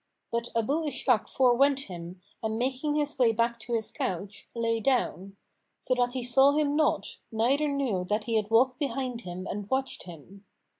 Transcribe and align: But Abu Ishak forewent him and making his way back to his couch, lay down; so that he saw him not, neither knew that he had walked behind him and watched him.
But 0.31 0.49
Abu 0.55 0.85
Ishak 0.87 1.27
forewent 1.27 1.81
him 1.81 2.23
and 2.41 2.57
making 2.57 2.95
his 2.95 3.19
way 3.19 3.31
back 3.33 3.59
to 3.59 3.73
his 3.75 3.91
couch, 3.91 4.49
lay 4.55 4.79
down; 4.79 5.37
so 5.77 5.93
that 5.93 6.13
he 6.13 6.23
saw 6.23 6.53
him 6.53 6.75
not, 6.75 7.17
neither 7.31 7.67
knew 7.67 8.03
that 8.05 8.23
he 8.23 8.35
had 8.35 8.49
walked 8.49 8.79
behind 8.79 9.21
him 9.21 9.45
and 9.47 9.69
watched 9.69 10.05
him. 10.05 10.45